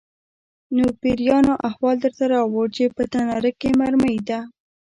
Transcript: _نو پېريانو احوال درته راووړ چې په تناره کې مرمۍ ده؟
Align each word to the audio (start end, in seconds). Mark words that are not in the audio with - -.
_نو 0.75 0.85
پېريانو 1.01 1.53
احوال 1.69 1.97
درته 2.03 2.23
راووړ 2.33 2.67
چې 2.75 2.83
په 2.95 3.03
تناره 3.13 3.51
کې 3.59 3.69
مرمۍ 3.79 4.17
ده؟ 4.29 4.39